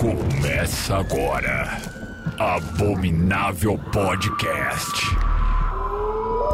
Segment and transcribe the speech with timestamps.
[0.00, 1.78] Começa agora.
[2.38, 5.04] Abominável Podcast.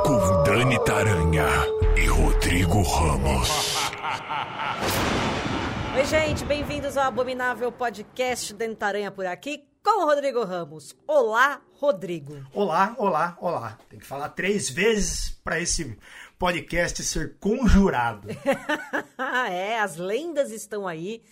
[0.04, 1.46] Com Dani Taranha
[1.96, 3.48] e Rodrigo Ramos.
[5.96, 10.94] Oi, gente, bem-vindos ao Abominável Podcast Dani Taranha por aqui com o Rodrigo Ramos.
[11.06, 12.44] Olá, Rodrigo.
[12.52, 13.78] Olá, olá, olá.
[13.88, 15.96] Tem que falar três vezes para esse
[16.38, 18.28] podcast ser conjurado.
[19.50, 21.22] é, as lendas estão aí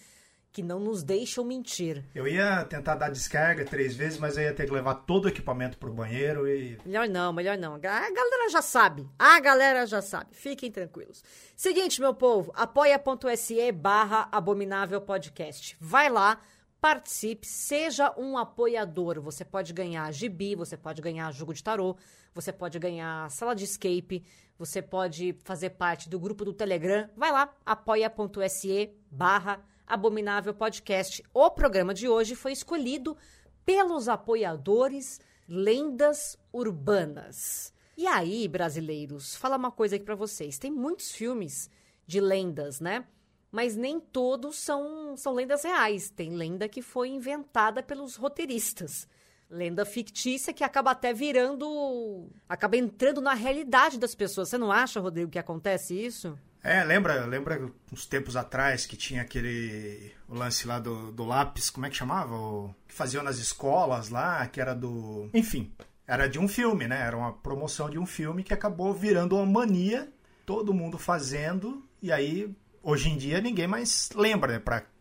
[0.55, 2.05] que não nos deixam mentir.
[2.15, 5.29] Eu ia tentar dar descarga três vezes, mas eu ia ter que levar todo o
[5.29, 6.79] equipamento pro banheiro e.
[6.87, 7.75] Melhor não, melhor não.
[7.75, 9.05] A galera já sabe.
[9.19, 10.29] A galera já sabe.
[10.31, 11.25] Fiquem tranquilos.
[11.57, 15.77] Seguinte, meu povo, apoia.se barra abominável podcast.
[15.81, 16.41] Vai lá,
[16.85, 19.19] participe, seja um apoiador.
[19.23, 21.97] Você pode ganhar gibi, você pode ganhar jogo de tarô,
[22.35, 24.23] você pode ganhar sala de escape,
[24.59, 27.09] você pode fazer parte do grupo do Telegram.
[27.17, 31.25] Vai lá, apoia.se barra Abominável Podcast.
[31.33, 33.17] O programa de hoje foi escolhido
[33.65, 37.73] pelos apoiadores Lendas Urbanas.
[37.97, 40.59] E aí, brasileiros, fala uma coisa aqui para vocês.
[40.59, 41.71] Tem muitos filmes
[42.07, 43.07] de lendas, né?
[43.55, 46.11] Mas nem todos são, são lendas reais.
[46.11, 49.07] Tem lenda que foi inventada pelos roteiristas.
[49.49, 52.29] Lenda fictícia que acaba até virando.
[52.49, 54.49] acaba entrando na realidade das pessoas.
[54.49, 56.37] Você não acha, Rodrigo, que acontece isso?
[56.65, 61.71] É, lembra, lembra uns tempos atrás que tinha aquele o lance lá do, do lápis,
[61.71, 62.35] como é que chamava?
[62.35, 65.31] O, que faziam nas escolas lá, que era do.
[65.33, 65.73] Enfim,
[66.09, 67.03] era de um filme, né?
[67.03, 70.13] Era uma promoção de um filme que acabou virando uma mania,
[70.45, 72.53] todo mundo fazendo, e aí,
[72.85, 74.59] hoje em dia, ninguém mais lembra, né?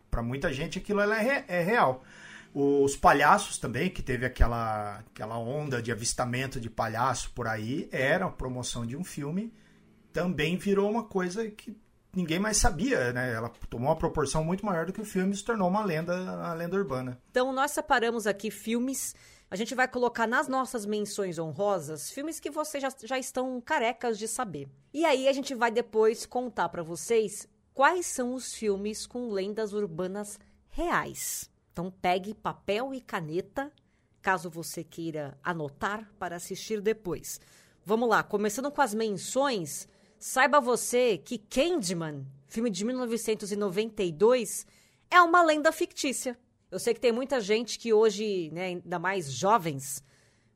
[0.09, 2.03] Pra muita gente aquilo é, é real.
[2.53, 8.25] Os palhaços também, que teve aquela, aquela onda de avistamento de palhaço por aí, era
[8.25, 9.51] a promoção de um filme
[10.13, 11.75] também virou uma coisa que
[12.15, 13.33] ninguém mais sabia, né?
[13.33, 16.15] Ela tomou uma proporção muito maior do que o filme e se tornou uma lenda,
[16.15, 17.19] uma lenda urbana.
[17.31, 19.15] Então nós separamos aqui filmes.
[19.49, 24.17] A gente vai colocar nas nossas menções honrosas filmes que vocês já, já estão carecas
[24.17, 24.67] de saber.
[24.93, 29.73] E aí a gente vai depois contar para vocês quais são os filmes com lendas
[29.73, 30.39] urbanas
[30.69, 31.49] reais.
[31.71, 33.71] Então pegue papel e caneta,
[34.21, 37.39] caso você queira anotar para assistir depois.
[37.85, 39.87] Vamos lá, começando com as menções.
[40.19, 44.65] Saiba você que Candyman, filme de 1992,
[45.09, 46.37] é uma lenda fictícia.
[46.71, 50.03] Eu sei que tem muita gente que hoje, né, ainda mais jovens,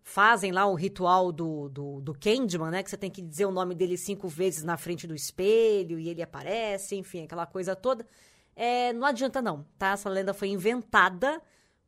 [0.08, 2.82] fazem lá o ritual do, do, do Candyman, né?
[2.82, 6.08] Que você tem que dizer o nome dele cinco vezes na frente do espelho e
[6.08, 8.08] ele aparece, enfim, aquela coisa toda.
[8.56, 9.92] É, não adianta não, tá?
[9.92, 11.42] Essa lenda foi inventada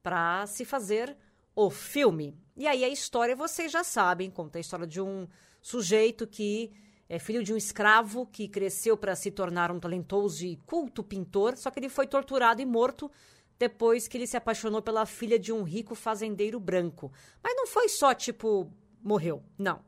[0.03, 1.15] para se fazer
[1.55, 2.37] o filme.
[2.57, 5.25] E aí a história vocês já sabem, conta a história de um
[5.61, 6.73] sujeito que
[7.07, 11.55] é filho de um escravo que cresceu para se tornar um talentoso e culto pintor,
[11.55, 13.09] só que ele foi torturado e morto
[13.59, 17.11] depois que ele se apaixonou pela filha de um rico fazendeiro branco.
[17.43, 18.71] Mas não foi só tipo
[19.03, 19.81] morreu, não.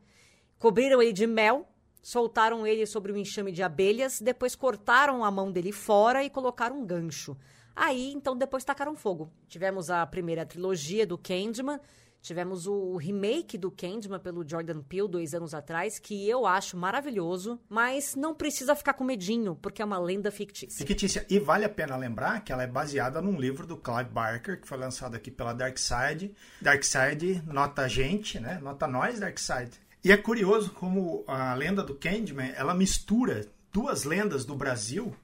[0.60, 1.68] Cobriram ele de mel,
[2.02, 6.80] soltaram ele sobre um enxame de abelhas, depois cortaram a mão dele fora e colocaram
[6.82, 7.38] um gancho.
[7.76, 9.32] Aí, então, depois tacaram fogo.
[9.48, 11.80] Tivemos a primeira trilogia do Candyman,
[12.22, 17.60] Tivemos o remake do Candyman pelo Jordan Peele dois anos atrás, que eu acho maravilhoso,
[17.68, 20.86] mas não precisa ficar com medinho, porque é uma lenda fictícia.
[20.86, 21.26] Fictícia.
[21.28, 24.68] E vale a pena lembrar que ela é baseada num livro do Clive Barker, que
[24.68, 26.36] foi lançado aqui pela Dark Side.
[26.62, 28.60] Dark Side nota a gente, né?
[28.62, 29.72] Nota nós, Dark Side.
[30.04, 35.16] E é curioso como a lenda do Candyman, ela mistura duas lendas do Brasil,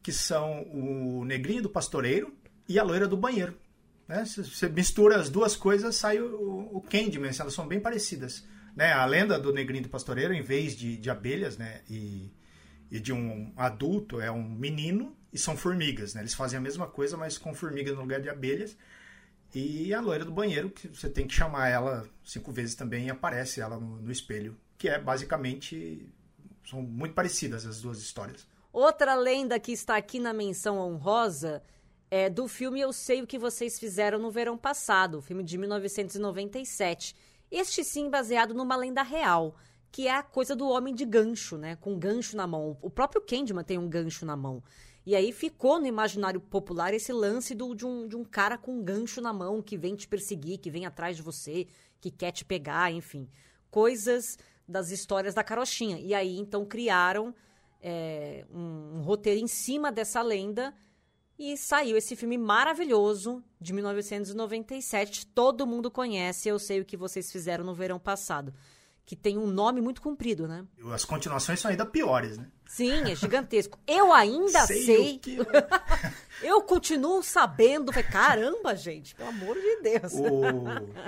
[0.00, 2.32] que são o Negrinho do Pastoreiro
[2.68, 3.56] e a Loira do Banheiro.
[4.08, 4.24] Né?
[4.24, 8.44] Você mistura as duas coisas, sai o, o Candyman, elas são bem parecidas.
[8.76, 8.92] Né?
[8.92, 11.80] A lenda do negrinho do pastoreiro, em vez de, de abelhas né?
[11.88, 12.32] e,
[12.90, 16.14] e de um adulto, é um menino e são formigas.
[16.14, 16.22] Né?
[16.22, 18.76] Eles fazem a mesma coisa, mas com formigas no lugar de abelhas.
[19.54, 23.10] E a loira do banheiro, que você tem que chamar ela cinco vezes também e
[23.10, 24.56] aparece ela no, no espelho.
[24.76, 26.08] Que é basicamente.
[26.68, 28.46] São muito parecidas as duas histórias.
[28.72, 31.62] Outra lenda que está aqui na menção honrosa
[32.14, 37.12] é, do filme Eu Sei O Que Vocês Fizeram no Verão Passado, filme de 1997.
[37.50, 39.56] Este sim baseado numa lenda real,
[39.90, 41.74] que é a coisa do homem de gancho, né?
[41.74, 42.78] Com gancho na mão.
[42.80, 44.62] O próprio Candyman tem um gancho na mão.
[45.04, 48.78] E aí ficou no imaginário popular esse lance do, de, um, de um cara com
[48.78, 51.66] um gancho na mão que vem te perseguir, que vem atrás de você,
[52.00, 53.28] que quer te pegar, enfim.
[53.72, 54.38] Coisas
[54.68, 55.98] das histórias da carochinha.
[55.98, 57.34] E aí então criaram
[57.82, 60.72] é, um, um roteiro em cima dessa lenda
[61.38, 65.26] e saiu esse filme maravilhoso de 1997.
[65.26, 68.54] Todo mundo conhece, eu sei o que vocês fizeram no verão passado.
[69.06, 70.64] Que tem um nome muito comprido, né?
[70.90, 72.46] As continuações são ainda piores, né?
[72.66, 73.78] Sim, é gigantesco.
[73.86, 74.84] Eu ainda sei.
[74.84, 75.18] sei...
[75.18, 75.38] Que...
[76.42, 77.92] Eu continuo sabendo.
[77.92, 80.12] Falei, caramba, gente, pelo amor de Deus.
[80.14, 80.64] O,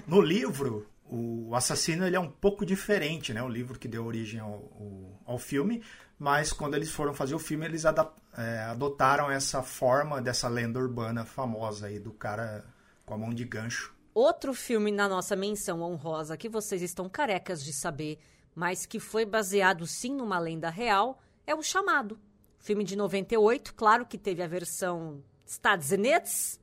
[0.07, 3.43] no livro, o assassino ele é um pouco diferente, né?
[3.43, 5.83] O livro que deu origem ao, ao, filme.
[6.19, 11.25] Mas quando eles foram fazer o filme, eles é, adotaram essa forma dessa lenda urbana
[11.25, 12.65] famosa aí do cara
[13.05, 13.95] com a mão de gancho.
[14.15, 18.19] Outro filme na nossa menção honrosa que vocês estão carecas de saber,
[18.55, 22.19] mas que foi baseado sim numa lenda real, é O Chamado.
[22.59, 26.59] Filme de 98, claro que teve a versão Estados Unidos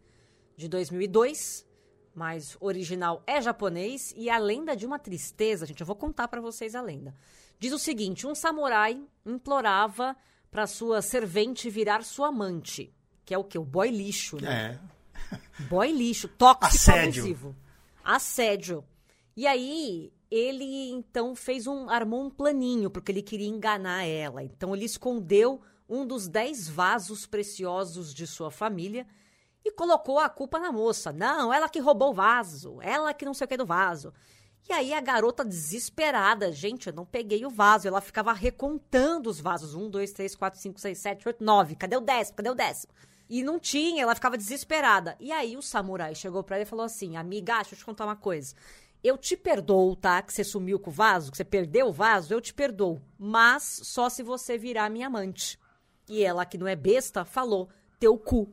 [0.58, 1.66] de 2002,
[2.14, 6.42] mas original é japonês e a lenda de uma tristeza, gente, eu vou contar para
[6.42, 7.16] vocês a lenda.
[7.60, 10.16] Diz o seguinte: um samurai implorava
[10.52, 12.94] para sua servente virar sua amante,
[13.26, 14.80] que é o que o boy lixo, né?
[14.90, 14.94] É.
[15.70, 17.24] Boy lixo, tóxico Assédio.
[17.24, 17.56] abusivo.
[18.04, 18.84] Assédio.
[19.36, 21.90] E aí, ele então fez um.
[21.90, 24.44] armou um planinho, porque ele queria enganar ela.
[24.44, 29.08] Então ele escondeu um dos dez vasos preciosos de sua família
[29.66, 31.12] e colocou a culpa na moça.
[31.12, 34.14] Não, ela que roubou o vaso, ela que não sei o que do vaso.
[34.70, 37.88] E aí a garota desesperada, gente, eu não peguei o vaso.
[37.88, 39.76] Ela ficava recontando os vasos.
[39.76, 41.76] Um, dois, três, quatro, cinco, seis, sete, oito, nove.
[41.76, 42.38] Cadê o décimo?
[42.38, 42.94] Cadê o décimo?
[43.30, 45.18] E não tinha, ela ficava desesperada.
[45.20, 48.06] E aí o samurai chegou pra ela e falou assim: Amiga, deixa eu te contar
[48.06, 48.56] uma coisa.
[49.04, 50.22] Eu te perdoo, tá?
[50.22, 53.02] Que você sumiu com o vaso, que você perdeu o vaso, eu te perdoo.
[53.18, 55.60] Mas só se você virar minha amante.
[56.08, 57.70] E ela, que não é besta, falou:
[58.00, 58.50] Teu cu.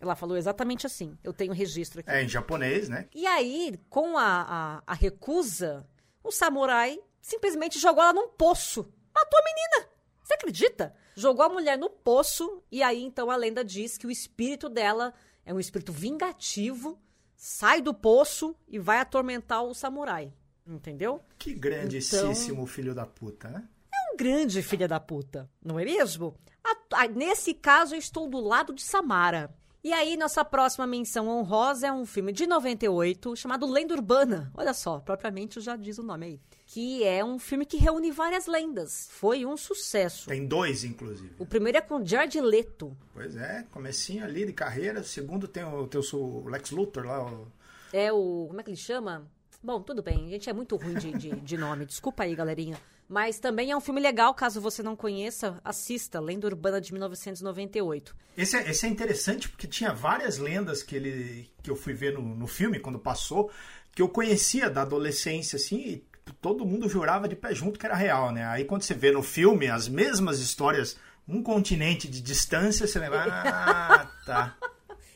[0.00, 1.16] Ela falou exatamente assim.
[1.22, 2.10] Eu tenho registro aqui.
[2.10, 3.06] É em japonês, né?
[3.14, 5.86] E aí, com a, a, a recusa,
[6.24, 8.90] o samurai simplesmente jogou ela num poço.
[9.14, 9.90] Matou a menina.
[10.24, 10.94] Você acredita?
[11.14, 15.12] Jogou a mulher no poço e aí então a lenda diz que o espírito dela
[15.44, 16.98] é um espírito vingativo,
[17.36, 20.32] sai do poço e vai atormentar o samurai.
[20.66, 21.20] Entendeu?
[21.36, 23.68] Que grandíssimo filho da puta, né?
[23.92, 26.36] É um grande filho da puta, não é mesmo?
[26.62, 29.52] A- a- nesse caso, eu estou do lado de Samara.
[29.82, 34.52] E aí, nossa próxima menção honrosa é um filme de 98 chamado Lenda Urbana.
[34.54, 36.40] Olha só, propriamente já diz o nome aí.
[36.66, 39.08] Que é um filme que reúne várias lendas.
[39.10, 40.28] Foi um sucesso.
[40.28, 41.34] Tem dois, inclusive.
[41.38, 42.94] O primeiro é com Jared Leto.
[43.14, 45.02] Pois é, comecinho ali de carreira.
[45.02, 47.24] Segundo tem o teu o Lex Luthor lá.
[47.24, 47.46] O...
[47.90, 48.44] É o.
[48.48, 49.26] Como é que ele chama?
[49.62, 50.26] Bom, tudo bem.
[50.26, 51.86] A gente é muito ruim de, de, de nome.
[51.86, 52.78] Desculpa aí, galerinha.
[53.10, 56.20] Mas também é um filme legal, caso você não conheça, assista.
[56.20, 58.14] Lenda Urbana de 1998.
[58.38, 62.14] Esse, é, esse é interessante porque tinha várias lendas que ele que eu fui ver
[62.14, 63.50] no, no filme quando passou,
[63.92, 66.04] que eu conhecia da adolescência, assim, e
[66.40, 68.46] todo mundo jurava de pé junto que era real, né?
[68.46, 70.96] Aí quando você vê no filme as mesmas histórias,
[71.26, 74.56] um continente de distância, você lembra, ah, tá.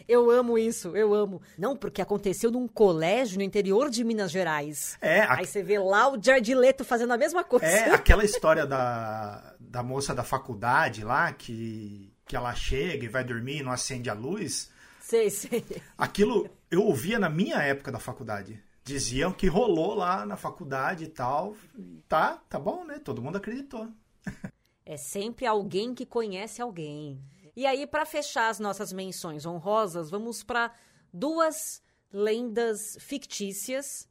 [0.07, 1.41] Eu amo isso, eu amo.
[1.57, 4.99] Não, porque aconteceu num colégio no interior de Minas Gerais.
[5.01, 7.65] É, a- Aí você vê lá o Jared Leto fazendo a mesma coisa.
[7.67, 13.25] É aquela história da, da moça da faculdade lá, que, que ela chega e vai
[13.25, 14.71] dormir e não acende a luz.
[15.01, 15.65] Sei, sei.
[15.97, 18.63] Aquilo eu ouvia na minha época da faculdade.
[18.85, 21.57] Diziam que rolou lá na faculdade e tal.
[22.09, 22.99] Tá, tá bom, né?
[23.03, 23.89] Todo mundo acreditou.
[24.87, 27.19] É sempre alguém que conhece alguém.
[27.57, 30.73] E aí, para fechar as nossas menções honrosas, vamos para
[31.13, 31.81] duas
[32.13, 34.09] lendas fictícias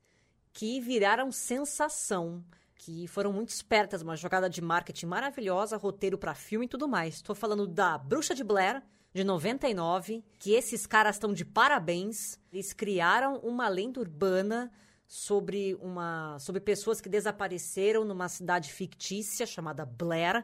[0.53, 2.43] que viraram sensação,
[2.75, 7.15] que foram muito espertas, uma jogada de marketing maravilhosa, roteiro para filme e tudo mais.
[7.15, 8.81] Estou falando da Bruxa de Blair,
[9.13, 12.39] de 99, que esses caras estão de parabéns.
[12.51, 14.71] Eles criaram uma lenda urbana
[15.07, 20.43] sobre uma sobre pessoas que desapareceram numa cidade fictícia chamada Blair.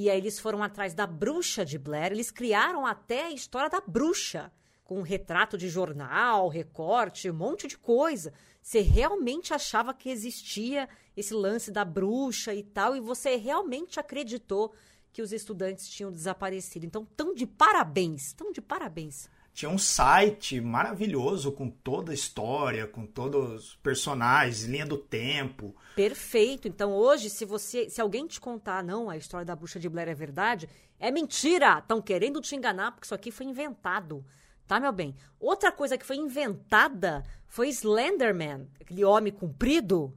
[0.00, 2.12] E aí eles foram atrás da bruxa de Blair.
[2.12, 4.52] Eles criaram até a história da bruxa,
[4.84, 8.32] com um retrato de jornal, recorte, um monte de coisa.
[8.62, 14.72] Você realmente achava que existia esse lance da bruxa e tal, e você realmente acreditou
[15.12, 16.86] que os estudantes tinham desaparecido.
[16.86, 19.28] Então, tão de parabéns, tão de parabéns.
[19.58, 25.74] Tinha um site maravilhoso com toda a história, com todos os personagens, linha do tempo.
[25.96, 26.68] Perfeito.
[26.68, 30.08] Então hoje, se você, se alguém te contar, não, a história da bruxa de Blair
[30.08, 31.80] é verdade, é mentira.
[31.80, 34.24] Estão querendo te enganar porque isso aqui foi inventado.
[34.64, 35.16] Tá, meu bem?
[35.40, 40.16] Outra coisa que foi inventada foi Slenderman, aquele homem comprido.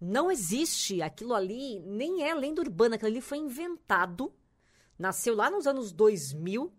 [0.00, 1.02] Não existe.
[1.02, 2.94] Aquilo ali nem é lenda urbana.
[2.94, 4.32] Aquilo ali foi inventado.
[4.98, 6.72] Nasceu lá nos anos 2000.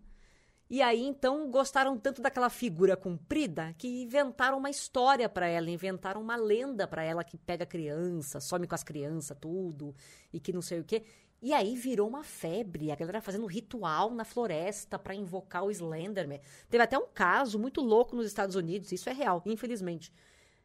[0.70, 6.20] E aí, então, gostaram tanto daquela figura comprida que inventaram uma história pra ela, inventaram
[6.22, 9.92] uma lenda pra ela que pega criança, some com as crianças, tudo,
[10.32, 11.02] e que não sei o quê.
[11.42, 16.40] E aí virou uma febre, a galera fazendo ritual na floresta pra invocar o Slenderman.
[16.68, 20.12] Teve até um caso muito louco nos Estados Unidos, isso é real, infelizmente,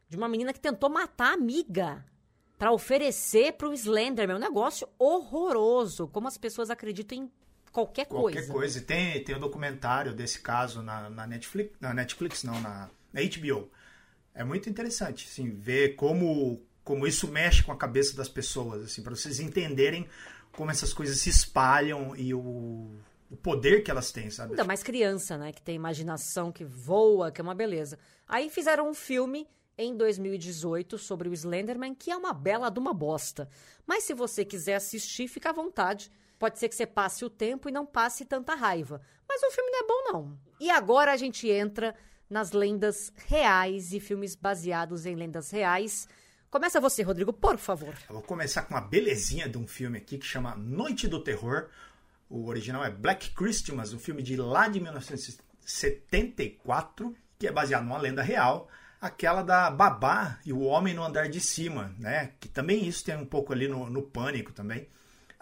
[0.08, 2.06] de uma menina que tentou matar a amiga
[2.56, 4.36] pra oferecer pro Slenderman.
[4.36, 7.32] Um negócio horroroso, como as pessoas acreditam em
[7.76, 8.38] qualquer coisa.
[8.38, 8.78] Qualquer coisa.
[8.78, 13.20] E tem, tem um documentário desse caso na, na Netflix, na Netflix, não, na, na
[13.20, 13.70] HBO.
[14.34, 19.02] É muito interessante, assim, ver como, como isso mexe com a cabeça das pessoas, assim,
[19.02, 20.08] para vocês entenderem
[20.52, 22.90] como essas coisas se espalham e o,
[23.30, 24.52] o poder que elas têm, sabe?
[24.52, 25.52] Ainda mais criança, né?
[25.52, 27.98] Que tem imaginação, que voa, que é uma beleza.
[28.26, 32.94] Aí fizeram um filme em 2018 sobre o Slenderman, que é uma bela de uma
[32.94, 33.50] bosta.
[33.86, 36.10] Mas se você quiser assistir, fica à vontade.
[36.38, 39.00] Pode ser que você passe o tempo e não passe tanta raiva.
[39.28, 40.38] Mas o filme não é bom, não.
[40.60, 41.94] E agora a gente entra
[42.28, 46.08] nas lendas reais e filmes baseados em lendas reais.
[46.50, 47.94] Começa você, Rodrigo, por favor.
[48.08, 51.68] Eu vou começar com uma belezinha de um filme aqui que chama Noite do Terror.
[52.28, 57.98] O original é Black Christmas, um filme de lá de 1974, que é baseado numa
[57.98, 58.68] lenda real,
[59.00, 62.32] aquela da babá e o homem no andar de cima, né?
[62.40, 64.88] Que também isso tem um pouco ali no, no pânico também.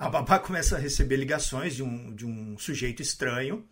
[0.04, 3.66] A babá começa a receber ligações de um, de um sujeito estranho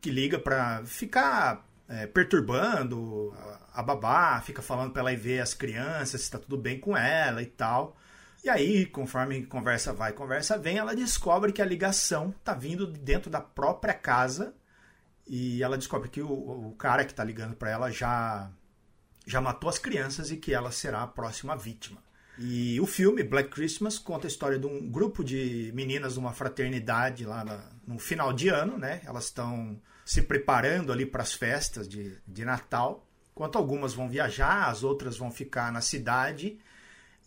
[0.00, 3.32] que liga para ficar é, perturbando
[3.72, 6.96] a, babá, fica falando para ela ir ver as crianças, se está tudo bem com
[6.96, 7.96] ela e tal.
[8.42, 13.30] E aí, conforme conversa vai, conversa vem, ela descobre que a ligação está vindo dentro
[13.30, 14.52] da própria casa
[15.24, 16.32] e ela descobre que o,
[16.70, 18.50] o cara que está ligando para ela já
[19.24, 22.02] já matou as crianças e que ela será a próxima vítima.
[22.42, 26.32] E o filme Black Christmas conta a história de um grupo de meninas de uma
[26.32, 29.02] fraternidade lá no final de ano, né?
[29.04, 33.06] Elas estão se preparando ali para as festas de, de Natal.
[33.32, 36.58] Enquanto algumas vão viajar, as outras vão ficar na cidade.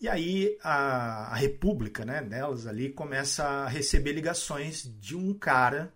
[0.01, 5.93] E aí a, a república né, delas ali começa a receber ligações de um cara.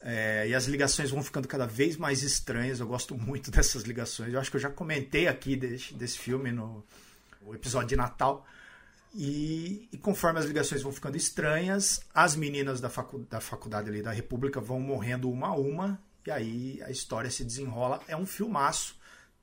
[0.00, 2.80] É, e as ligações vão ficando cada vez mais estranhas.
[2.80, 4.32] Eu gosto muito dessas ligações.
[4.32, 6.82] Eu acho que eu já comentei aqui desse, desse filme no
[7.50, 8.46] episódio de Natal.
[9.14, 14.02] E, e, conforme as ligações vão ficando estranhas, as meninas da, facu da faculdade ali
[14.02, 18.00] da República vão morrendo uma a uma, e aí a história se desenrola.
[18.08, 18.98] É um filmaço,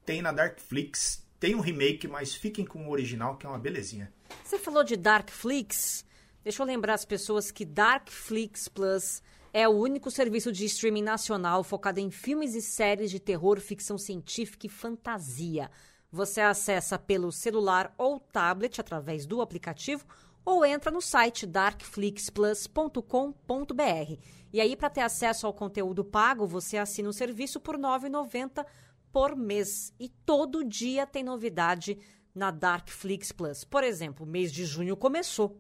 [0.06, 4.12] tem na Darkflix, tem um remake, mas fiquem com o original, que é uma belezinha.
[4.44, 6.04] Você falou de Darkflix?
[6.44, 9.22] Deixa eu lembrar as pessoas que Darkflix Plus
[9.54, 13.98] é o único serviço de streaming nacional focado em filmes e séries de terror, ficção
[13.98, 15.70] científica e fantasia.
[16.12, 20.06] Você acessa pelo celular ou tablet através do aplicativo
[20.44, 24.18] ou entra no site darkflixplus.com.br.
[24.52, 28.66] E aí, para ter acesso ao conteúdo pago, você assina o serviço por R$ 9,90
[29.12, 29.94] por mês.
[30.00, 32.00] E todo dia tem novidade
[32.34, 33.64] na Darkflix Plus.
[33.64, 35.50] Por exemplo, o mês de junho começou.
[35.50, 35.60] O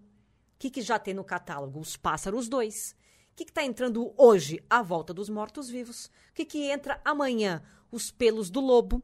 [0.58, 1.80] que, que já tem no catálogo?
[1.80, 2.96] Os Pássaros 2.
[3.32, 4.60] O que está entrando hoje?
[4.68, 6.08] A Volta dos Mortos-Vivos.
[6.08, 7.62] O que, que entra amanhã?
[7.92, 9.04] Os Pelos do Lobo.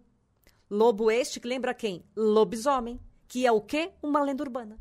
[0.69, 2.03] Lobo este que lembra quem?
[2.15, 3.91] Lobisomem, que é o quê?
[4.01, 4.79] Uma lenda urbana.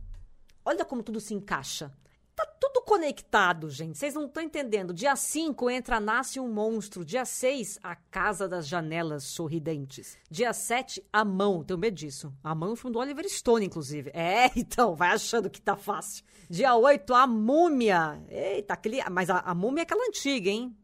[0.64, 1.92] Olha como tudo se encaixa.
[2.34, 3.96] Tá tudo conectado, gente.
[3.96, 4.92] Vocês não estão entendendo.
[4.92, 7.04] Dia 5 entra Nasce um Monstro.
[7.04, 10.16] Dia 6, A Casa das Janelas Sorridentes.
[10.28, 11.62] Dia 7, A Mão.
[11.62, 12.32] Tenho medo disso.
[12.42, 14.10] A Mão é o filme do Oliver Stone, inclusive.
[14.14, 16.24] É, então, vai achando que tá fácil.
[16.50, 18.20] Dia 8, A Múmia.
[18.28, 19.00] Eita, aquele...
[19.10, 20.74] mas a, a Múmia é aquela antiga, hein?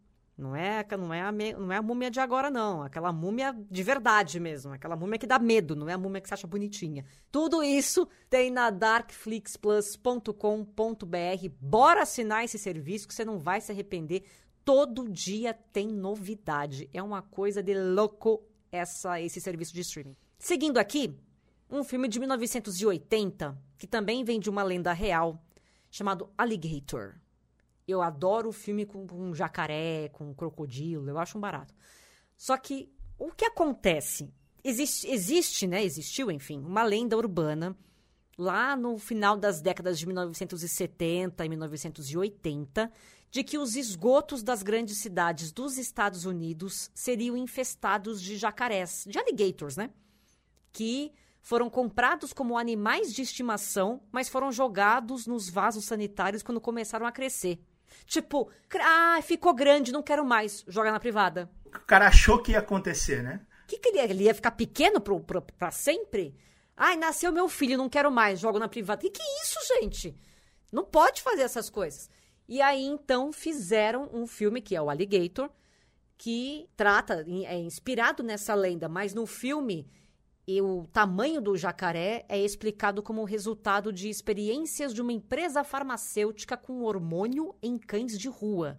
[0.41, 2.83] Não é, não, é a, não é a múmia de agora, não.
[2.83, 4.73] Aquela múmia de verdade mesmo.
[4.73, 7.05] Aquela múmia que dá medo, não é a múmia que você acha bonitinha.
[7.31, 11.49] Tudo isso tem na darkflixplus.com.br.
[11.61, 14.25] Bora assinar esse serviço que você não vai se arrepender.
[14.65, 16.89] Todo dia tem novidade.
[16.95, 18.43] É uma coisa de louco
[18.73, 20.17] essa, esse serviço de streaming.
[20.39, 21.15] Seguindo aqui,
[21.69, 25.45] um filme de 1980, que também vem de uma lenda real,
[25.91, 27.17] chamado Alligator.
[27.91, 31.75] Eu adoro filme com, com jacaré, com crocodilo, eu acho um barato.
[32.37, 34.33] Só que o que acontece?
[34.63, 35.83] Existe, existe, né?
[35.85, 37.77] Existiu, enfim, uma lenda urbana
[38.37, 42.91] lá no final das décadas de 1970 e 1980
[43.31, 49.19] de que os esgotos das grandes cidades dos Estados Unidos seriam infestados de jacarés, de
[49.19, 49.91] alligators, né?
[50.73, 57.07] Que foram comprados como animais de estimação, mas foram jogados nos vasos sanitários quando começaram
[57.07, 57.61] a crescer.
[58.07, 60.65] Tipo, ah, ficou grande, não quero mais.
[60.69, 61.51] Joga na privada.
[61.67, 63.41] O cara achou que ia acontecer, né?
[63.65, 66.35] O que, que ele, ia, ele ia ficar pequeno pro, pro, pra sempre?
[66.77, 69.03] Ai, nasceu meu filho, não quero mais, jogo na privada.
[69.03, 70.17] Que que é isso, gente?
[70.73, 72.09] Não pode fazer essas coisas.
[72.49, 75.51] E aí, então, fizeram um filme que é o Alligator,
[76.19, 79.89] que trata, é inspirado nessa lenda, mas no filme
[80.47, 86.57] e o tamanho do jacaré é explicado como resultado de experiências de uma empresa farmacêutica
[86.57, 88.79] com hormônio em cães de rua.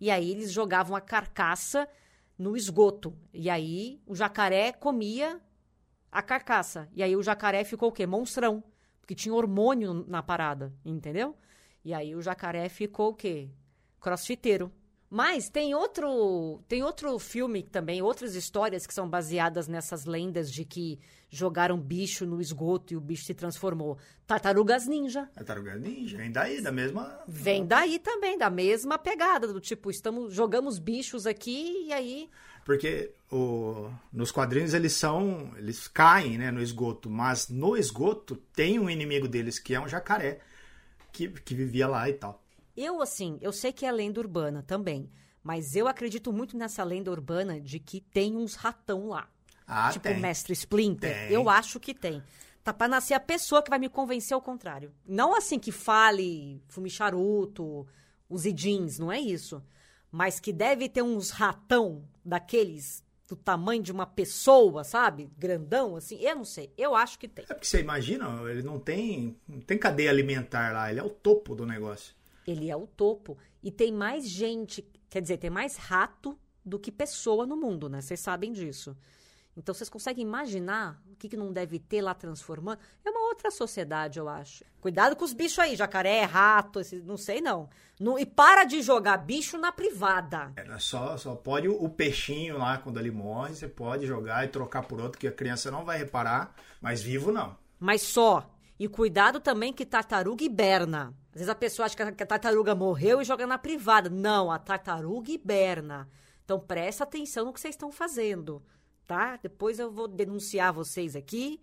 [0.00, 1.88] E aí eles jogavam a carcaça
[2.36, 3.16] no esgoto.
[3.32, 5.40] E aí o jacaré comia
[6.10, 6.88] a carcaça.
[6.92, 8.06] E aí o jacaré ficou o quê?
[8.06, 8.62] Monstrão.
[9.00, 11.36] Porque tinha hormônio na parada, entendeu?
[11.84, 13.50] E aí o jacaré ficou o quê?
[14.00, 14.72] Crossfiteiro.
[15.14, 20.64] Mas tem outro, tem outro filme também, outras histórias que são baseadas nessas lendas de
[20.64, 23.98] que jogaram bicho no esgoto e o bicho se transformou.
[24.26, 25.28] Tartarugas Ninja.
[25.34, 27.20] Tartarugas Ninja, vem daí, da mesma.
[27.28, 32.30] Vem daí também, da mesma pegada, do tipo, estamos, jogamos bichos aqui e aí.
[32.64, 35.52] Porque o, nos quadrinhos eles são.
[35.58, 39.86] Eles caem né, no esgoto, mas no esgoto tem um inimigo deles que é um
[39.86, 40.40] jacaré
[41.12, 42.41] que, que vivia lá e tal.
[42.76, 45.10] Eu, assim, eu sei que é lenda urbana também,
[45.42, 49.28] mas eu acredito muito nessa lenda urbana de que tem uns ratão lá.
[49.66, 50.16] Ah, tipo tem.
[50.16, 51.12] o mestre Splinter.
[51.12, 51.30] Tem.
[51.32, 52.22] Eu acho que tem.
[52.62, 54.92] Tá pra nascer a pessoa que vai me convencer ao contrário.
[55.06, 57.86] Não assim que fale fume charuto,
[58.28, 59.62] use jeans, não é isso.
[60.10, 65.30] Mas que deve ter uns ratão daqueles do tamanho de uma pessoa, sabe?
[65.38, 66.16] Grandão, assim.
[66.20, 66.72] Eu não sei.
[66.76, 67.44] Eu acho que tem.
[67.48, 71.10] É porque você imagina, ele não tem, não tem cadeia alimentar lá, ele é o
[71.10, 72.14] topo do negócio.
[72.46, 73.38] Ele é o topo.
[73.62, 78.00] E tem mais gente, quer dizer, tem mais rato do que pessoa no mundo, né?
[78.00, 78.96] Vocês sabem disso.
[79.56, 82.78] Então vocês conseguem imaginar o que, que não deve ter lá transformando?
[83.04, 84.64] É uma outra sociedade, eu acho.
[84.80, 87.68] Cuidado com os bichos aí, jacaré, rato, esse, não sei não.
[88.00, 88.18] não.
[88.18, 90.52] E para de jogar bicho na privada.
[90.56, 94.48] É, só, só pode o, o peixinho lá, quando ele morre, você pode jogar e
[94.48, 97.56] trocar por outro, que a criança não vai reparar, mas vivo não.
[97.78, 98.48] Mas só.
[98.78, 101.14] E cuidado também que tartaruga hiberna.
[101.32, 104.10] Às vezes a pessoa acha que a tartaruga morreu e joga na privada.
[104.10, 106.08] Não, a tartaruga hiberna.
[106.44, 108.62] Então presta atenção no que vocês estão fazendo,
[109.06, 109.38] tá?
[109.42, 111.60] Depois eu vou denunciar vocês aqui.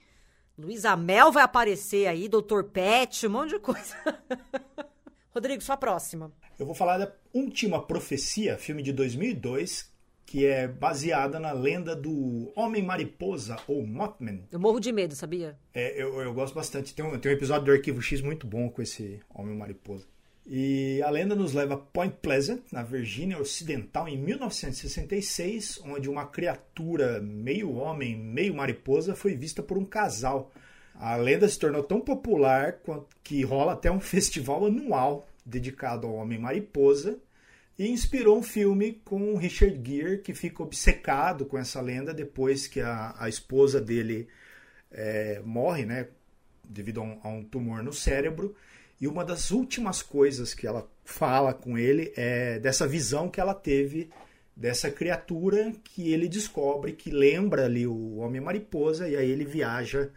[0.58, 2.64] Luísa Mel vai aparecer aí, Dr.
[2.74, 3.96] Pet, um monte de coisa.
[5.30, 6.34] Rodrigo, sua próxima.
[6.58, 9.90] Eu vou falar da Última Profecia, filme de 2002,
[10.30, 14.44] que é baseada na lenda do Homem-Mariposa, ou Mothman.
[14.52, 15.58] Eu morro de medo, sabia?
[15.74, 16.94] É, eu, eu gosto bastante.
[16.94, 20.06] Tem um, tem um episódio do Arquivo X muito bom com esse Homem-Mariposa.
[20.46, 26.28] E a lenda nos leva a Point Pleasant, na Virgínia Ocidental, em 1966, onde uma
[26.28, 30.52] criatura meio homem, meio mariposa foi vista por um casal.
[30.94, 32.78] A lenda se tornou tão popular
[33.24, 37.18] que rola até um festival anual dedicado ao Homem-Mariposa
[37.80, 42.82] e inspirou um filme com Richard Gere, que fica obcecado com essa lenda depois que
[42.82, 44.28] a, a esposa dele
[44.92, 46.08] é, morre, né,
[46.62, 48.54] devido a um, a um tumor no cérebro.
[49.00, 53.54] E uma das últimas coisas que ela fala com ele é dessa visão que ela
[53.54, 54.10] teve
[54.54, 60.12] dessa criatura que ele descobre que lembra ali o Homem-Mariposa, e aí ele viaja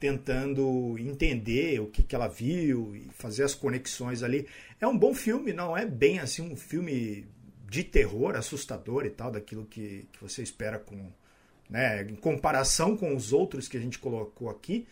[0.00, 4.48] tentando entender o que, que ela viu e fazer as conexões ali.
[4.80, 7.26] É um bom filme, não é bem assim um filme
[7.68, 10.96] de terror, assustador e tal, daquilo que, que você espera com.
[11.68, 14.88] Né, em comparação com os outros que a gente colocou aqui,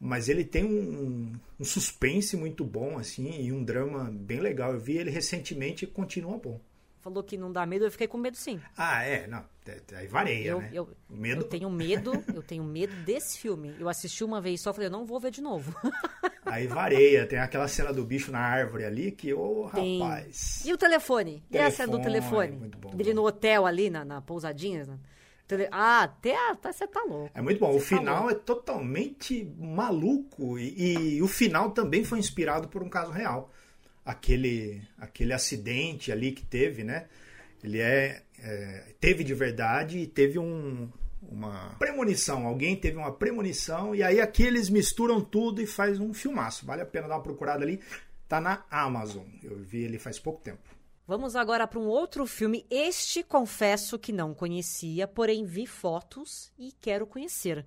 [0.00, 4.72] mas ele tem um, um, suspense muito bom assim e um drama bem legal.
[4.72, 6.60] Eu vi ele recentemente e continua bom.
[7.08, 8.60] Falou que não dá medo, eu fiquei com medo sim.
[8.76, 9.42] Ah, é, não,
[9.96, 10.70] aí vareia, eu, né?
[10.74, 11.40] Eu, medo.
[11.40, 13.74] eu tenho medo, eu tenho medo desse filme.
[13.80, 15.74] Eu assisti uma vez só, falei, eu não vou ver de novo.
[16.44, 20.62] Aí vareia, tem aquela cena do bicho na árvore ali que, ô oh, rapaz.
[20.64, 21.42] E o telefone?
[21.50, 22.56] E essa do telefone?
[22.56, 22.90] Muito bom.
[22.98, 24.98] Ele no hotel ali, na, na pousadinha, né?
[25.70, 27.30] Ah, até você tá louco.
[27.34, 27.72] É muito bom.
[27.72, 30.58] Cê o final tá é totalmente maluco.
[30.58, 33.50] E, e, o final também foi inspirado por um caso real.
[34.08, 37.08] Aquele, aquele acidente ali que teve, né?
[37.62, 40.88] Ele é, é teve de verdade e teve um,
[41.22, 42.46] uma premonição.
[42.46, 46.64] Alguém teve uma premonição e aí aqui eles misturam tudo e faz um filmaço.
[46.64, 47.80] Vale a pena dar uma procurada ali.
[48.26, 49.26] Tá na Amazon.
[49.42, 50.78] Eu vi ele faz pouco tempo.
[51.06, 52.66] Vamos agora para um outro filme.
[52.70, 57.64] Este confesso que não conhecia, porém vi fotos e quero conhecer.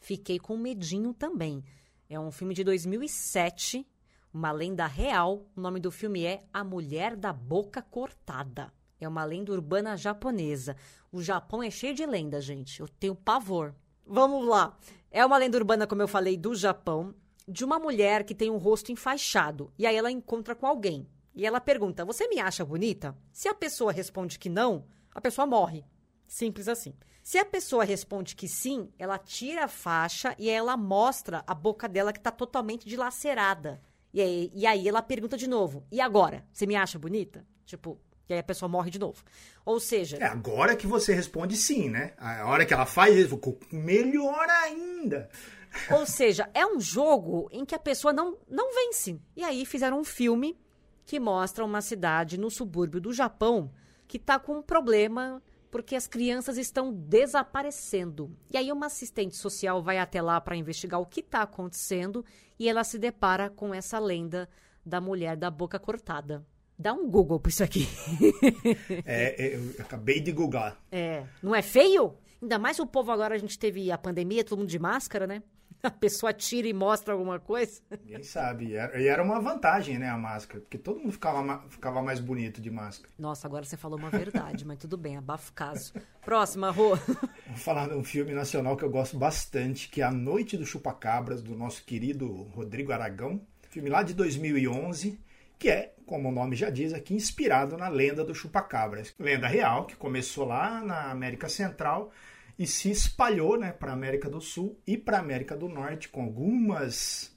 [0.00, 1.64] Fiquei com medinho também.
[2.10, 3.86] É um filme de 2007,
[4.32, 5.46] uma lenda real.
[5.54, 8.72] O nome do filme é A Mulher da Boca Cortada.
[9.00, 10.76] É uma lenda urbana japonesa.
[11.10, 12.80] O Japão é cheio de lendas, gente.
[12.80, 13.74] Eu tenho pavor.
[14.06, 14.78] Vamos lá.
[15.10, 17.14] É uma lenda urbana, como eu falei, do Japão,
[17.46, 19.72] de uma mulher que tem um rosto enfaixado.
[19.76, 21.06] E aí ela encontra com alguém.
[21.34, 23.16] E ela pergunta: Você me acha bonita?
[23.32, 25.84] Se a pessoa responde que não, a pessoa morre.
[26.26, 26.94] Simples assim.
[27.22, 31.88] Se a pessoa responde que sim, ela tira a faixa e ela mostra a boca
[31.88, 33.80] dela que está totalmente dilacerada.
[34.12, 36.44] E aí, e aí ela pergunta de novo: E agora?
[36.52, 37.46] Você me acha bonita?
[37.64, 37.98] Tipo,
[38.28, 39.22] e aí a pessoa morre de novo.
[39.64, 40.16] Ou seja.
[40.18, 42.12] É agora que você responde sim, né?
[42.18, 45.28] A hora que ela faz isso, melhor ainda.
[45.90, 49.18] Ou seja, é um jogo em que a pessoa não, não vence.
[49.34, 50.58] E aí fizeram um filme
[51.04, 53.70] que mostra uma cidade no subúrbio do Japão
[54.06, 55.42] que está com um problema
[55.72, 58.30] porque as crianças estão desaparecendo.
[58.50, 62.22] E aí uma assistente social vai até lá para investigar o que está acontecendo
[62.58, 64.48] e ela se depara com essa lenda
[64.84, 66.46] da mulher da boca cortada.
[66.78, 67.88] Dá um Google pra isso aqui.
[69.06, 70.78] É, é, eu acabei de googlar.
[70.90, 72.14] É, não é feio?
[72.40, 75.42] Ainda mais o povo agora, a gente teve a pandemia, todo mundo de máscara, né?
[75.84, 77.80] A pessoa tira e mostra alguma coisa.
[77.90, 78.66] Ninguém sabe.
[78.66, 80.60] E era, e era uma vantagem, né, a máscara.
[80.60, 83.12] Porque todo mundo ficava, ficava mais bonito de máscara.
[83.18, 85.92] Nossa, agora você falou uma verdade, mas tudo bem, abafa o caso.
[86.24, 86.94] Próxima, Rô.
[87.46, 90.64] Vou falar de um filme nacional que eu gosto bastante, que é A Noite do
[90.64, 93.40] Chupacabras, do nosso querido Rodrigo Aragão.
[93.68, 95.18] Filme lá de 2011,
[95.58, 99.12] que é, como o nome já diz aqui, inspirado na lenda do Chupacabras.
[99.18, 102.12] Lenda real, que começou lá na América Central
[102.58, 106.08] e se espalhou né, para a América do Sul e para a América do Norte,
[106.08, 107.32] com algumas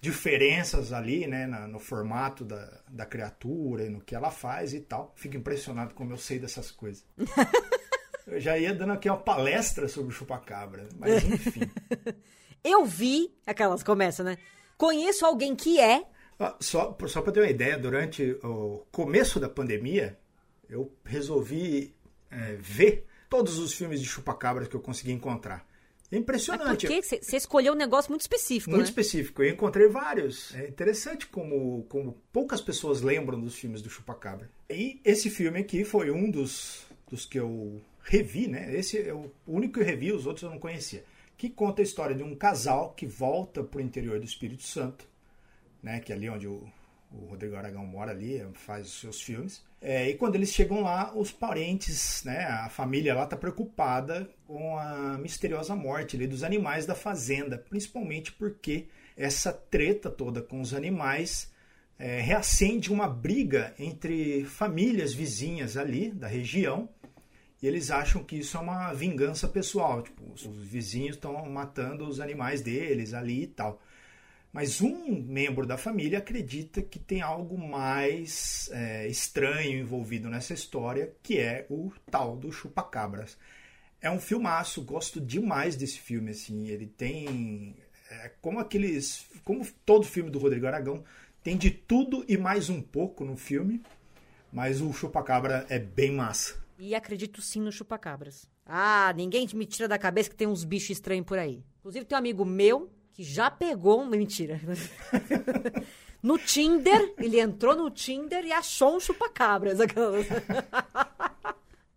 [0.00, 4.80] diferenças ali, né, na- no formato da, da criatura e no que ela faz e
[4.80, 5.12] tal.
[5.16, 7.04] Fico impressionado como eu sei dessas coisas.
[8.26, 11.60] Eu já ia dando aqui uma palestra sobre o chupacabra, mas enfim.
[12.64, 14.36] Eu vi, aquelas começam, né?
[14.76, 16.02] Conheço alguém que é.
[16.36, 20.18] Ah, Só, só para ter uma ideia, durante o começo da pandemia,
[20.68, 21.94] eu resolvi
[22.28, 25.66] é, ver todos os filmes de chupacabras que eu consegui encontrar.
[26.10, 26.86] É Mas impressionante.
[26.86, 28.88] porque você escolheu um negócio muito específico, Muito né?
[28.88, 29.42] específico.
[29.42, 30.54] Eu encontrei vários.
[30.54, 34.48] É interessante como, como poucas pessoas lembram dos filmes do Chupacabra.
[34.70, 38.76] E esse filme aqui foi um dos, dos que eu revi, né?
[38.76, 41.04] Esse é o único que eu revi, os outros eu não conhecia.
[41.36, 45.04] Que conta a história de um casal que volta para o interior do Espírito Santo,
[45.82, 45.98] né?
[45.98, 46.62] Que é ali onde o,
[47.22, 49.64] o Rodrigo Aragão mora ali, faz os seus filmes.
[49.80, 54.78] É, e quando eles chegam lá, os parentes, né, a família lá está preocupada com
[54.78, 60.74] a misteriosa morte ali dos animais da fazenda, principalmente porque essa treta toda com os
[60.74, 61.52] animais
[61.98, 66.88] é, reacende uma briga entre famílias vizinhas ali da região
[67.62, 72.20] e eles acham que isso é uma vingança pessoal, tipo, os vizinhos estão matando os
[72.20, 73.80] animais deles ali e tal.
[74.56, 81.14] Mas um membro da família acredita que tem algo mais é, estranho envolvido nessa história,
[81.22, 83.36] que é o tal do chupacabras.
[84.00, 87.76] É um filmaço, gosto demais desse filme, assim, ele tem
[88.10, 91.04] é, como aqueles, como todo filme do Rodrigo Aragão,
[91.42, 93.82] tem de tudo e mais um pouco no filme,
[94.50, 96.58] mas o chupacabra é bem massa.
[96.78, 98.48] E acredito sim no chupacabras.
[98.64, 101.62] Ah, ninguém me tira da cabeça que tem uns bichos estranhos por aí.
[101.80, 104.02] Inclusive, tem um amigo meu que já pegou.
[104.02, 104.60] um- Mentira.
[106.22, 109.80] no Tinder, ele entrou no Tinder e achou um chupacabras.
[109.80, 110.26] Aquelas.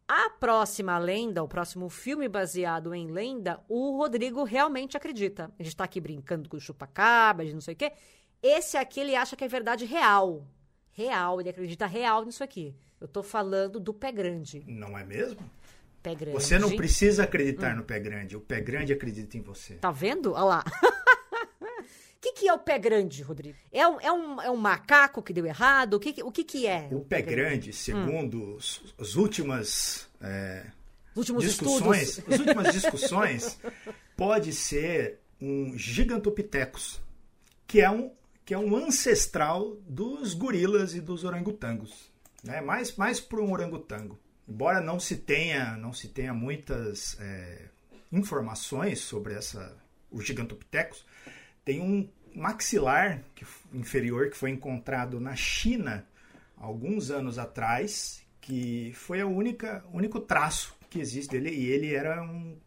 [0.08, 5.52] A próxima lenda, o próximo filme baseado em lenda, o Rodrigo realmente acredita.
[5.60, 7.92] A gente tá aqui brincando com o chupacabras, não sei o quê.
[8.42, 10.48] Esse aqui ele acha que é verdade real.
[10.94, 12.76] Real, ele acredita real nisso aqui.
[13.00, 14.64] Eu tô falando do pé grande.
[14.68, 15.40] Não é mesmo?
[16.02, 16.34] Pé grande.
[16.42, 19.76] Você não precisa acreditar no pé grande, o pé grande acredita em você.
[19.76, 20.32] Tá vendo?
[20.32, 20.64] Olha lá.
[22.20, 23.58] O que, que é o pé grande, Rodrigo?
[23.72, 25.94] É um, é um, é um macaco que deu errado?
[25.94, 26.90] O que, que- o que, que é?
[26.92, 30.66] O pé grande, segundo os- as últimas é,
[31.16, 32.34] Os últimos discussões, estudos.
[32.34, 33.60] as últimas discussões,
[34.18, 37.00] pode ser um Gigantopithecus,
[37.66, 38.12] que é um
[38.46, 42.12] que é um ancestral dos gorilas e dos orangotangos,
[42.44, 42.60] né?
[42.60, 44.20] Mais mais para um orangotango.
[44.46, 47.68] Embora não se tenha não se tenha muitas é,
[48.12, 49.74] informações sobre essa
[50.12, 51.06] o Gigantopithecus,
[51.70, 53.24] tem um maxilar
[53.72, 56.04] inferior que foi encontrado na China
[56.58, 62.58] alguns anos atrás, que foi única único traço que existe dele e ele era um,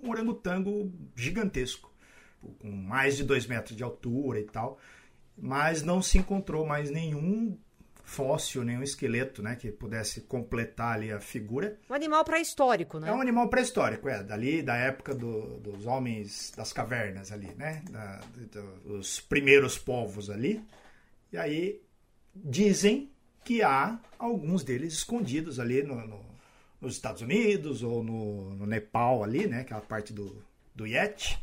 [0.00, 1.92] um orangotango gigantesco,
[2.60, 4.78] com mais de dois metros de altura e tal,
[5.36, 7.58] mas não se encontrou mais nenhum
[8.12, 11.78] fóssil, nenhum esqueleto, né, que pudesse completar ali a figura.
[11.88, 13.08] Um animal pré-histórico, né?
[13.08, 17.82] É um animal pré-histórico, é, dali da época do- dos homens das cavernas ali, né?
[17.90, 18.20] Da-
[18.52, 20.62] do- dos primeiros povos ali.
[21.32, 21.80] E aí
[22.34, 23.10] dizem
[23.44, 26.32] que há alguns deles escondidos ali no- no-
[26.80, 29.60] nos Estados Unidos ou no, no Nepal ali, né?
[29.60, 30.36] Aquela parte do,
[30.74, 31.38] do Yeti.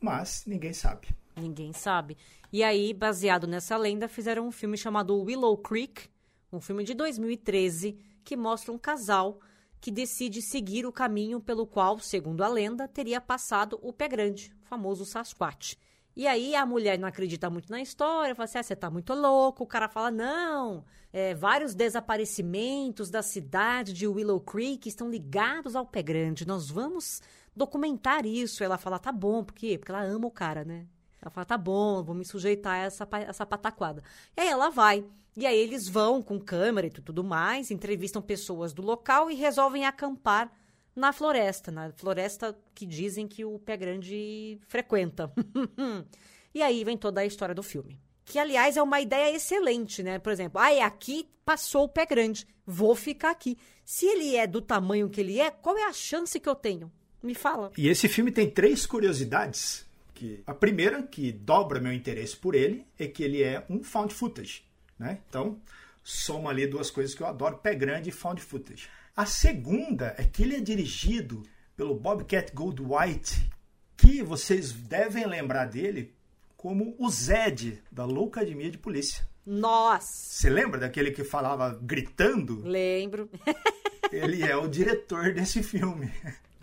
[0.00, 1.08] Mas ninguém sabe.
[1.36, 2.16] Ninguém sabe.
[2.52, 6.08] E aí, baseado nessa lenda, fizeram um filme chamado Willow Creek,
[6.50, 9.38] um filme de 2013, que mostra um casal
[9.80, 14.52] que decide seguir o caminho pelo qual, segundo a lenda, teria passado o pé grande,
[14.62, 15.76] o famoso Sasquatch.
[16.16, 19.12] E aí a mulher não acredita muito na história, fala assim, ah, você tá muito
[19.12, 19.64] louco.
[19.64, 25.84] O cara fala, não, é, vários desaparecimentos da cidade de Willow Creek estão ligados ao
[25.84, 26.46] pé grande.
[26.46, 27.20] Nós vamos
[27.54, 28.64] documentar isso.
[28.64, 29.76] Ela fala, tá bom, por quê?
[29.76, 30.86] Porque ela ama o cara, né?
[31.26, 34.00] Ela fala, tá bom, vou me sujeitar a essa, essa pataquada.
[34.36, 35.04] E aí ela vai.
[35.36, 39.84] E aí eles vão com câmera e tudo mais, entrevistam pessoas do local e resolvem
[39.84, 40.52] acampar
[40.94, 45.32] na floresta, na floresta que dizem que o pé grande frequenta.
[46.54, 48.00] e aí vem toda a história do filme.
[48.24, 50.20] Que, aliás, é uma ideia excelente, né?
[50.20, 53.58] Por exemplo, ah, é aqui passou o pé grande, vou ficar aqui.
[53.84, 56.90] Se ele é do tamanho que ele é, qual é a chance que eu tenho?
[57.22, 57.72] Me fala.
[57.76, 59.86] E esse filme tem três curiosidades.
[60.16, 64.14] Que a primeira, que dobra meu interesse por ele, é que ele é um found
[64.14, 64.64] footage.
[64.98, 65.20] Né?
[65.28, 65.60] Então,
[66.02, 68.88] soma ali duas coisas que eu adoro: pé grande e found footage.
[69.14, 71.42] A segunda é que ele é dirigido
[71.76, 73.46] pelo Bobcat Goldthwait,
[73.94, 76.14] que vocês devem lembrar dele
[76.56, 79.22] como o Zed da Loucademia de Polícia.
[79.44, 80.06] Nossa!
[80.10, 82.62] Você lembra daquele que falava gritando?
[82.62, 83.28] Lembro.
[84.10, 86.10] Ele é o diretor desse filme.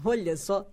[0.04, 0.68] Olha só.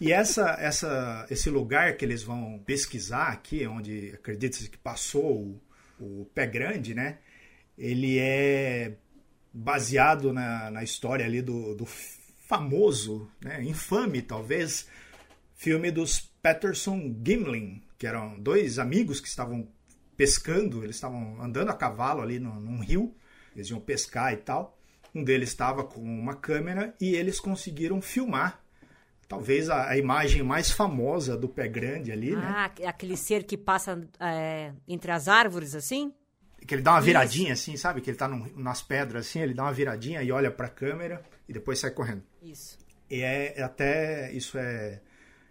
[0.00, 5.60] E essa, essa, esse lugar que eles vão pesquisar aqui, onde acredita-se que passou
[5.98, 7.18] o, o Pé Grande, né?
[7.76, 8.94] Ele é
[9.52, 14.88] baseado na, na história ali do, do famoso, né, infame talvez,
[15.54, 19.68] filme dos Patterson Gimlin, que eram dois amigos que estavam
[20.16, 23.14] pescando, eles estavam andando a cavalo ali no, num rio,
[23.54, 24.78] eles iam pescar e tal.
[25.14, 28.62] Um deles estava com uma câmera e eles conseguiram filmar
[29.28, 32.42] talvez a, a, imagem mais famosa do pé grande ali, né?
[32.42, 32.86] ah, né?
[32.86, 36.12] aquele ser que passa é, entre as árvores, assim?
[36.66, 37.70] Que ele dá uma viradinha, Isso.
[37.70, 38.00] assim, sabe?
[38.00, 41.22] Que ele tá num, nas pedras, assim, ele dá uma viradinha e olha pra câmera
[41.48, 42.22] e depois sai correndo.
[42.42, 42.78] Isso.
[43.10, 45.00] E é, é até, isso é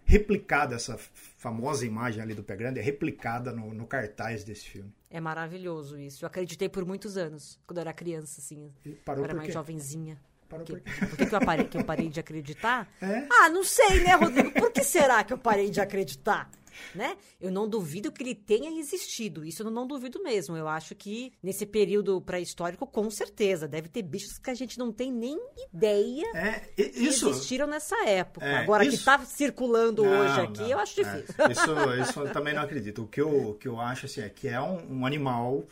[0.04, 4.92] replicada, essa famosa imagem ali do pé grande, é replicada no, no cartaz desse filme.
[5.10, 6.24] É maravilhoso isso.
[6.24, 8.72] Eu acreditei por muitos anos, quando eu era criança, assim.
[8.84, 10.18] Eu era mais jovenzinha.
[10.48, 10.90] Parou por, quê?
[11.06, 12.88] por que, que, eu parei, que eu parei de acreditar?
[13.02, 13.26] É?
[13.30, 14.50] Ah, não sei, né, Rodrigo?
[14.52, 16.50] Por que será que eu parei de acreditar?
[16.94, 17.16] né?
[17.40, 19.44] Eu não duvido que ele tenha existido.
[19.44, 20.56] Isso eu não duvido mesmo.
[20.56, 24.92] Eu acho que nesse período pré-histórico, com certeza, deve ter bichos que a gente não
[24.92, 25.38] tem nem
[25.72, 28.46] ideia é, isso, que existiram nessa época.
[28.46, 31.34] É, Agora, isso, que está circulando não, hoje aqui, não, eu acho difícil.
[31.38, 33.02] É, isso, isso eu também não acredito.
[33.02, 35.64] O que eu, o que eu acho assim, é que é um, um animal.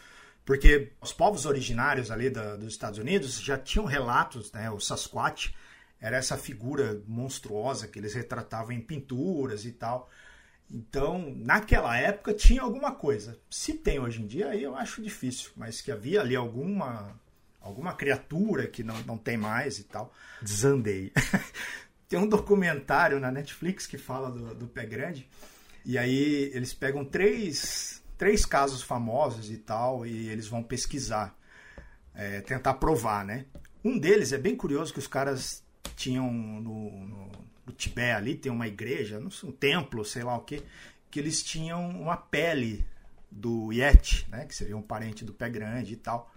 [0.46, 4.70] Porque os povos originários ali da, dos Estados Unidos já tinham relatos, né?
[4.70, 5.52] O Sasquatch
[6.00, 10.08] era essa figura monstruosa que eles retratavam em pinturas e tal.
[10.70, 13.36] Então, naquela época tinha alguma coisa.
[13.50, 17.20] Se tem hoje em dia, aí eu acho difícil, mas que havia ali alguma
[17.60, 20.14] alguma criatura que não, não tem mais e tal.
[20.40, 21.12] Desandei.
[22.08, 25.28] tem um documentário na Netflix que fala do, do pé grande.
[25.84, 31.36] E aí eles pegam três, três casos famosos e tal, e eles vão pesquisar,
[32.14, 33.46] é, tentar provar, né?
[33.84, 35.64] Um deles é bem curioso que os caras
[35.96, 37.30] tinham no, no
[37.66, 40.62] do Tibete ali, tem uma igreja, não sei, um templo, sei lá o que,
[41.10, 42.86] que eles tinham uma pele
[43.30, 46.32] do Yeti, né, que seria um parente do pé grande e tal.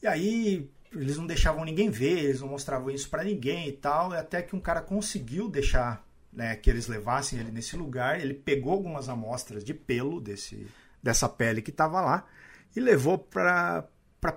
[0.00, 4.12] E aí eles não deixavam ninguém ver, eles não mostravam isso para ninguém e tal,
[4.12, 8.34] e até que um cara conseguiu deixar né, que eles levassem ele nesse lugar, ele
[8.34, 10.66] pegou algumas amostras de pelo desse,
[11.04, 12.26] dessa pele que estava lá
[12.74, 13.86] e levou para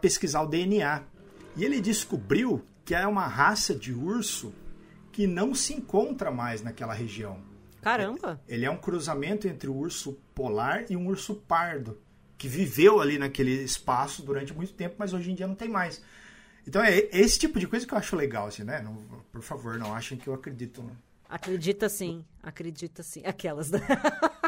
[0.01, 1.01] pesquisar o DNA.
[1.55, 4.53] E ele descobriu que é uma raça de urso
[5.13, 7.41] que não se encontra mais naquela região.
[7.81, 8.39] Caramba!
[8.47, 11.97] Ele é um cruzamento entre o urso polar e um urso pardo,
[12.37, 16.03] que viveu ali naquele espaço durante muito tempo, mas hoje em dia não tem mais.
[16.67, 18.81] Então é esse tipo de coisa que eu acho legal, assim, né?
[18.81, 18.95] Não,
[19.31, 20.83] por favor, não achem que eu acredito.
[20.83, 20.91] Né?
[21.29, 23.21] Acredita sim, acredita sim.
[23.25, 23.71] Aquelas.
[23.71, 23.79] Né?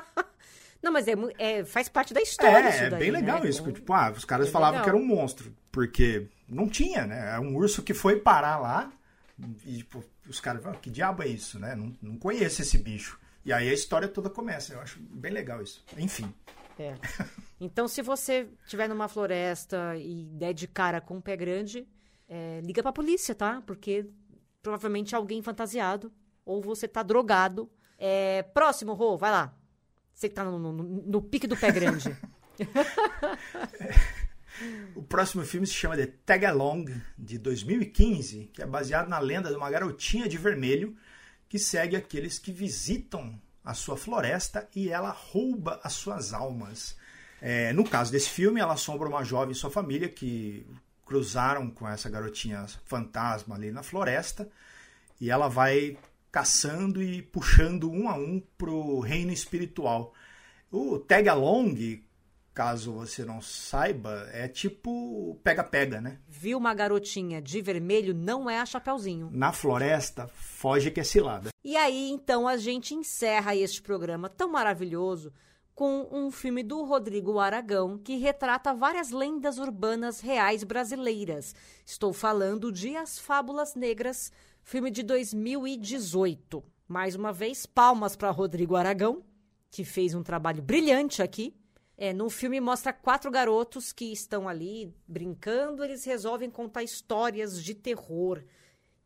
[0.81, 2.67] Não, mas é, é, faz parte da história.
[2.67, 3.19] É, isso daí, é bem né?
[3.19, 3.69] legal isso.
[3.71, 4.83] Tipo, ah, os caras é falavam legal.
[4.83, 7.35] que era um monstro, porque não tinha, né?
[7.35, 8.91] É um urso que foi parar lá
[9.65, 11.75] e, tipo, os caras falam, que diabo é isso, né?
[11.75, 13.19] Não, não conheço esse bicho.
[13.43, 14.73] E aí a história toda começa.
[14.73, 15.83] Eu acho bem legal isso.
[15.97, 16.33] Enfim.
[16.77, 16.95] É.
[17.61, 21.85] Então, se você estiver numa floresta e der de cara com um pé grande,
[22.25, 23.61] é, liga pra polícia, tá?
[23.65, 24.09] Porque
[24.61, 26.09] provavelmente alguém fantasiado
[26.45, 27.69] ou você tá drogado.
[27.97, 29.58] É, próximo, Rô, vai lá.
[30.19, 32.13] Você que tá no, no, no pique do pé grande.
[34.93, 36.83] O próximo filme se chama The Tag Along,
[37.17, 40.97] de 2015, que é baseado na lenda de uma garotinha de vermelho
[41.47, 46.97] que segue aqueles que visitam a sua floresta e ela rouba as suas almas.
[47.41, 50.67] É, no caso desse filme, ela assombra uma jovem e sua família que
[51.05, 54.49] cruzaram com essa garotinha fantasma ali na floresta
[55.21, 55.97] e ela vai
[56.31, 60.13] caçando e puxando um a um pro reino espiritual.
[60.71, 62.03] O Tag Along,
[62.53, 66.19] caso você não saiba, é tipo pega-pega, né?
[66.27, 69.29] Viu uma garotinha de vermelho, não é a Chapeuzinho.
[69.31, 71.49] Na floresta, foge que é cilada.
[71.63, 75.31] E aí, então, a gente encerra este programa tão maravilhoso
[75.79, 81.55] com um filme do Rodrigo Aragão que retrata várias lendas urbanas reais brasileiras.
[81.85, 84.29] Estou falando de As Fábulas Negras,
[84.63, 86.63] filme de 2018.
[86.87, 89.23] Mais uma vez, palmas para Rodrigo Aragão,
[89.69, 91.55] que fez um trabalho brilhante aqui
[92.01, 97.75] É, no filme mostra quatro garotos que estão ali brincando, eles resolvem contar histórias de
[97.75, 98.41] terror.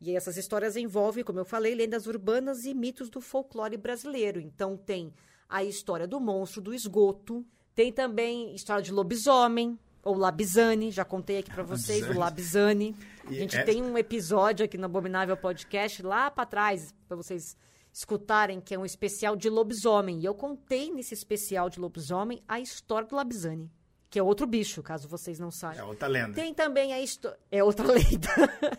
[0.00, 4.38] E essas histórias envolvem, como eu falei, lendas urbanas e mitos do folclore brasileiro.
[4.40, 5.12] Então tem
[5.48, 11.38] a história do monstro do esgoto, tem também história de lobisomem, ou Labizane, já contei
[11.38, 12.94] aqui para vocês, o Labizane.
[13.26, 13.62] A gente é...
[13.62, 17.56] tem um episódio aqui no Abominável Podcast lá para trás, para vocês
[17.92, 20.20] escutarem, que é um especial de lobisomem.
[20.20, 23.70] E eu contei nesse especial de lobisomem a história do Labizane,
[24.10, 25.86] que é outro bicho, caso vocês não saibam.
[25.86, 26.34] É outra lenda.
[26.34, 27.38] Tem também a história.
[27.50, 28.78] É outra lenda.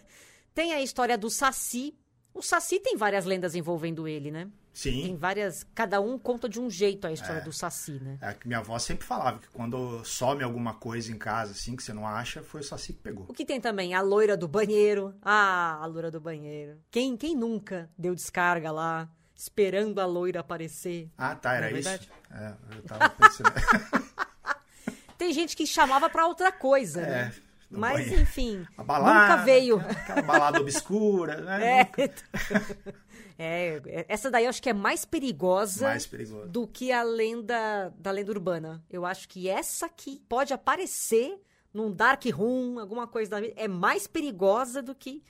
[0.54, 1.98] tem a história do Saci.
[2.34, 4.50] O Saci tem várias lendas envolvendo ele, né?
[4.76, 5.04] Sim.
[5.04, 5.66] Tem várias.
[5.74, 7.42] Cada um conta de um jeito a história é.
[7.44, 8.18] do Saci, né?
[8.20, 11.82] É que minha avó sempre falava que quando some alguma coisa em casa, assim, que
[11.82, 13.26] você não acha, foi o Saci que pegou.
[13.30, 13.94] O que tem também?
[13.94, 15.16] A loira do banheiro.
[15.22, 16.78] Ah, a loira do banheiro.
[16.92, 21.10] Quem, quem nunca deu descarga lá, esperando a loira aparecer?
[21.18, 22.10] Ah, tá, era Não é isso?
[22.32, 23.54] É, eu tava pensando.
[25.18, 27.34] Tem gente que chamava pra outra coisa, É, né?
[27.72, 28.22] no Mas, banheiro.
[28.22, 29.20] enfim, A balada.
[29.22, 29.80] nunca veio.
[29.80, 31.64] Aquela balada obscura, né?
[31.80, 31.84] É.
[31.86, 32.96] Nunca-
[33.38, 36.10] É, essa daí eu acho que é mais perigosa Mais
[36.48, 38.84] do que a lenda da lenda urbana.
[38.90, 41.38] Eu acho que essa aqui pode aparecer
[41.74, 45.22] num dark room, alguma coisa da vida, é mais perigosa do que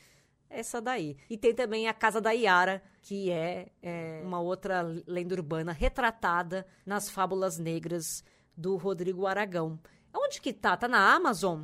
[0.48, 1.18] essa daí.
[1.28, 6.66] E tem também a Casa da Iara, que é, é uma outra lenda urbana retratada
[6.86, 8.24] nas Fábulas Negras
[8.56, 9.80] do Rodrigo Aragão.
[10.14, 10.78] Onde que tá?
[10.78, 11.64] Tá na Amazon?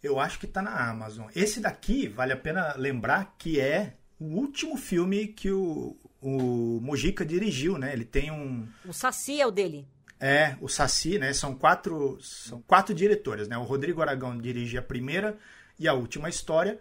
[0.00, 1.26] Eu acho que tá na Amazon.
[1.34, 7.24] Esse daqui, vale a pena lembrar que é o último filme que o, o Mojica
[7.24, 7.92] dirigiu, né?
[7.92, 8.66] Ele tem um...
[8.86, 9.86] O Saci é o dele.
[10.20, 11.32] É, o Saci, né?
[11.32, 13.56] São quatro, são quatro diretores, né?
[13.56, 15.38] O Rodrigo Aragão dirige a primeira
[15.78, 16.80] e a última história.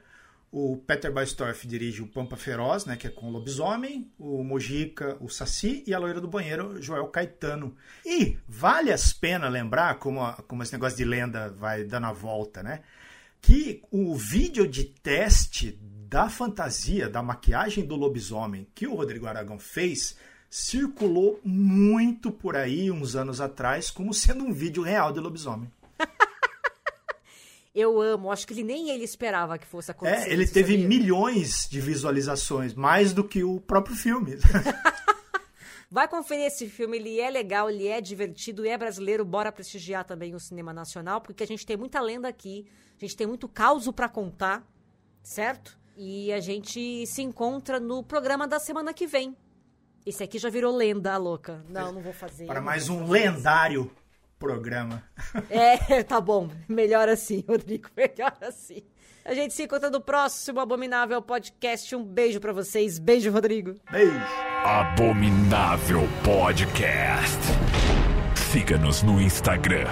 [0.52, 2.96] O Peter Baestorff dirige o Pampa Feroz, né?
[2.96, 4.10] Que é com o lobisomem.
[4.18, 5.84] O Mojica, o Saci.
[5.86, 7.76] E a loira do banheiro, Joel Caetano.
[8.04, 12.14] E vale a pena lembrar, como, a- como esse negócio de lenda vai dando a
[12.14, 12.82] volta, né?
[13.42, 15.78] Que o vídeo de teste
[16.10, 20.16] da fantasia, da maquiagem do lobisomem que o Rodrigo Aragão fez
[20.50, 25.70] circulou muito por aí uns anos atrás como sendo um vídeo real de lobisomem.
[27.76, 30.30] Eu amo, acho que ele nem ele esperava que fosse acontecer.
[30.30, 30.88] É, ele teve sabia?
[30.88, 34.38] milhões de visualizações, mais do que o próprio filme.
[35.92, 39.24] Vai conferir esse filme, ele é legal, ele é divertido e é brasileiro.
[39.24, 42.66] Bora prestigiar também o cinema nacional, porque a gente tem muita lenda aqui,
[42.98, 44.66] a gente tem muito caos pra contar,
[45.22, 45.78] certo?
[45.98, 49.36] E a gente se encontra no programa da semana que vem.
[50.06, 51.66] Esse aqui já virou lenda, a louca.
[51.68, 52.46] Não, não vou fazer.
[52.46, 53.92] Para mais um lendário
[54.38, 55.04] programa.
[55.50, 56.50] É, tá bom.
[56.70, 57.90] Melhor assim, Rodrigo.
[57.98, 58.84] Melhor assim.
[59.26, 61.94] A gente se encontra no próximo Abominável Podcast.
[61.96, 63.00] Um beijo pra vocês.
[63.00, 63.76] Beijo, Rodrigo.
[63.92, 64.14] Beijo!
[64.64, 67.40] Abominável Podcast.
[68.52, 69.88] Siga-nos no Instagram,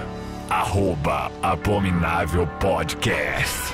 [0.50, 3.74] arroba Abominável Podcast.